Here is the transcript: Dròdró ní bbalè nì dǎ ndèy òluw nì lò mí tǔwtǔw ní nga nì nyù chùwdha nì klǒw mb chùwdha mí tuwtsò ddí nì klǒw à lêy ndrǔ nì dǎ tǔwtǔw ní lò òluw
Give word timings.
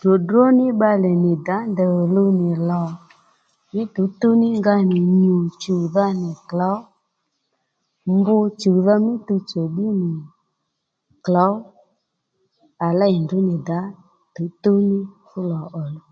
Dròdró 0.00 0.44
ní 0.58 0.66
bbalè 0.74 1.10
nì 1.24 1.32
dǎ 1.46 1.56
ndèy 1.70 1.92
òluw 2.02 2.30
nì 2.40 2.50
lò 2.68 2.82
mí 3.72 3.82
tǔwtǔw 3.94 4.34
ní 4.42 4.48
nga 4.58 4.74
nì 4.90 4.98
nyù 5.20 5.36
chùwdha 5.62 6.06
nì 6.22 6.30
klǒw 6.48 6.78
mb 8.16 8.26
chùwdha 8.60 8.94
mí 9.04 9.12
tuwtsò 9.26 9.62
ddí 9.68 9.86
nì 10.00 10.12
klǒw 11.24 11.54
à 12.86 12.88
lêy 12.98 13.14
ndrǔ 13.22 13.38
nì 13.48 13.56
dǎ 13.68 13.80
tǔwtǔw 14.34 14.78
ní 14.88 14.98
lò 15.48 15.60
òluw 15.82 16.06